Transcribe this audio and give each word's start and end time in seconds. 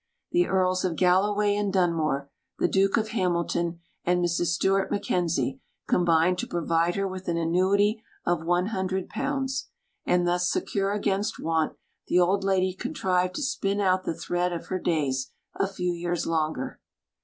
The 0.31 0.47
Earls 0.47 0.83
of 0.83 0.95
Galloway 0.95 1.55
and 1.55 1.71
Dunmore, 1.71 2.31
the 2.57 2.67
Duke 2.67 2.97
of 2.97 3.09
Hamilton, 3.09 3.81
and 4.03 4.19
Mrs 4.25 4.47
Stewart 4.47 4.89
Mackenzie 4.89 5.61
combined 5.87 6.39
to 6.39 6.47
provide 6.47 6.95
her 6.95 7.07
with 7.07 7.27
an 7.27 7.37
annuity 7.37 8.01
of 8.25 8.39
£100; 8.39 9.63
and, 10.07 10.27
thus 10.27 10.49
secure 10.51 10.91
against 10.91 11.39
want, 11.39 11.77
the 12.07 12.19
old 12.19 12.43
lady 12.43 12.73
contrived 12.73 13.35
to 13.35 13.43
spin 13.43 13.79
out 13.79 14.03
the 14.03 14.15
thread 14.15 14.51
of 14.51 14.69
her 14.69 14.79
days 14.79 15.33
a 15.53 15.67
few 15.67 15.93
years 15.93 16.25
longer. 16.25 16.79